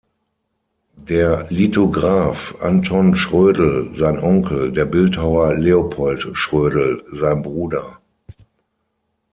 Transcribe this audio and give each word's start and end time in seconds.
Der 0.97 1.45
Lithograph 1.51 2.55
Anton 2.59 3.15
Schrödl 3.15 3.93
sein 3.93 4.17
Onkel, 4.17 4.71
der 4.71 4.85
Bildhauer 4.85 5.53
Leopold 5.53 6.29
Schrödl 6.35 7.03
sein 7.11 7.43
Bruder. 7.43 8.01